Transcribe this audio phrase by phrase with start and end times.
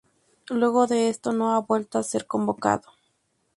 [0.49, 2.89] Luego de esto, no ha vuelto a ser convocado.